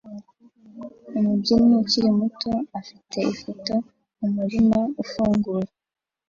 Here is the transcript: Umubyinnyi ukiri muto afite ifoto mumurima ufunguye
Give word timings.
Umubyinnyi 1.17 1.73
ukiri 1.81 2.09
muto 2.19 2.51
afite 2.79 3.17
ifoto 3.33 3.75
mumurima 4.19 4.79
ufunguye 5.01 5.69